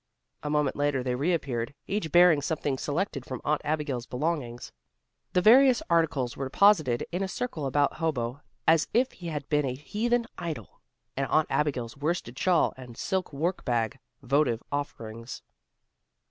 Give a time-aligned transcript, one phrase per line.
[0.41, 4.71] A moment later they reappeared, each bearing something selected from Aunt Abigail's belongings.
[5.33, 9.67] The various articles were deposited in a circle about Hobo, as if he had been
[9.67, 10.81] a heathen idol,
[11.15, 15.43] and Aunt Abigail's worsted shawl and silk work bag, votive offerings.